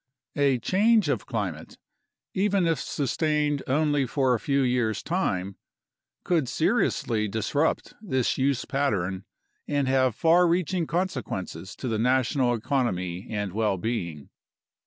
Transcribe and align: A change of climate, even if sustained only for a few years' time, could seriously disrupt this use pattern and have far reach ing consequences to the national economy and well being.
A 0.35 0.57
change 0.57 1.09
of 1.09 1.27
climate, 1.27 1.77
even 2.33 2.65
if 2.65 2.79
sustained 2.79 3.61
only 3.67 4.07
for 4.07 4.33
a 4.33 4.39
few 4.39 4.63
years' 4.63 5.03
time, 5.03 5.57
could 6.23 6.49
seriously 6.49 7.27
disrupt 7.27 7.93
this 8.01 8.35
use 8.35 8.65
pattern 8.65 9.25
and 9.67 9.87
have 9.87 10.15
far 10.15 10.47
reach 10.47 10.73
ing 10.73 10.87
consequences 10.87 11.75
to 11.75 11.87
the 11.87 11.99
national 11.99 12.55
economy 12.55 13.27
and 13.29 13.53
well 13.53 13.77
being. 13.77 14.31